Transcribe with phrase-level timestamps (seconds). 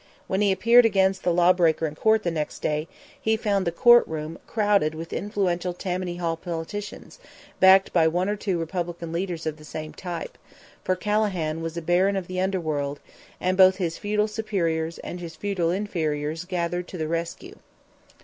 [0.25, 2.87] When he appeared against the lawbreaker in court next day,
[3.21, 7.19] he found the court room crowded with influential Tammany Hall politicians,
[7.59, 10.39] backed by one or two Republican leaders of the same type;
[10.83, 12.99] for Calahan was a baron of the underworld,
[13.39, 17.59] and both his feudal superiors and his feudal inferiors gathered to the rescue.